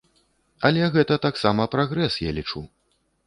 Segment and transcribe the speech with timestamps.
[0.69, 2.65] Але гэта таксама прагрэс, я лічу.